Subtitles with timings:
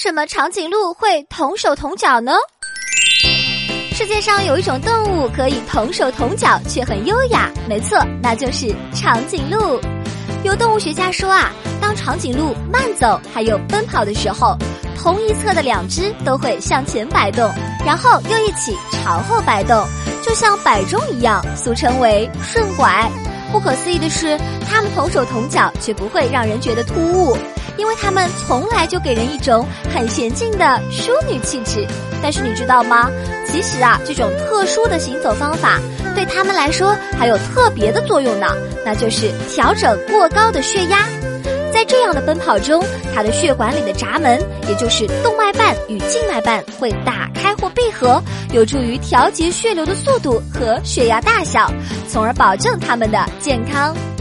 [0.00, 2.30] 什么长颈鹿会同手同脚呢？
[3.92, 9.80] 世界上有一种动物可以同手同脚却很优雅，没错，那就是长颈鹿。
[10.44, 11.50] 有动物学家说啊，
[11.80, 14.56] 当长颈鹿慢走还有奔跑的时候，
[14.96, 17.52] 同一侧的两只都会向前摆动，
[17.84, 19.84] 然后又一起朝后摆动，
[20.22, 23.10] 就像摆钟一样，俗称为顺拐。
[23.52, 24.38] 不可思议的是，
[24.68, 27.36] 它们同手同脚却不会让人觉得突兀。
[27.76, 29.64] 因为他们从来就给人一种
[29.94, 31.86] 很娴静的淑女气质，
[32.20, 33.08] 但是你知道吗？
[33.46, 35.78] 其实啊，这种特殊的行走方法
[36.12, 38.48] 对他们来说还有特别的作用呢，
[38.84, 41.08] 那就是调整过高的血压。
[41.72, 48.20] 在这样的奔跑中，它的血管里的闸门，也就是动脉瓣与静脉瓣会打开或闭合，
[48.52, 51.70] 有助于调节血流的速度和血压大小，
[52.08, 53.94] 从而保证他们的健康。